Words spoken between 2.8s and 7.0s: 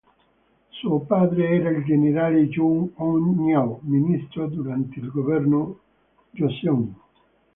Ung-nyeol, ministro durante il governo Joseon.